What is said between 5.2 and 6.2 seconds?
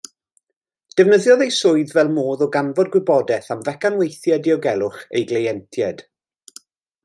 ei gleientiaid.